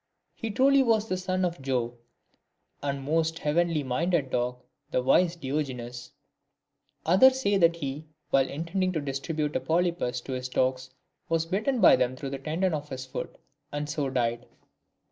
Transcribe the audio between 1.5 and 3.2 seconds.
Jove, and a